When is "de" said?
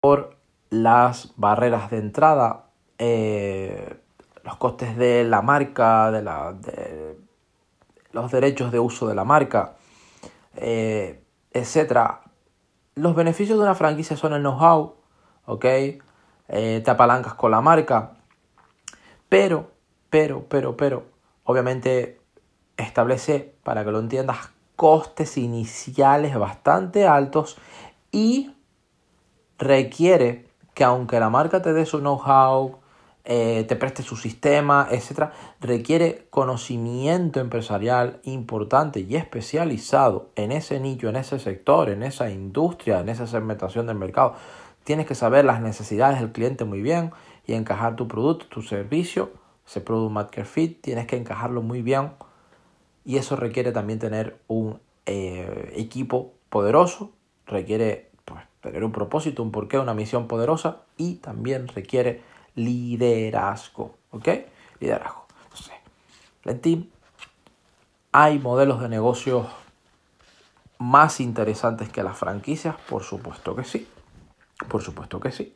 1.90-1.98, 4.96-5.24, 6.10-7.16, 8.72-8.78, 9.08-9.14, 13.58-13.64, 68.80-68.88